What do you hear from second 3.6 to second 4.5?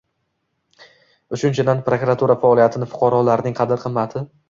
qadr-qimmati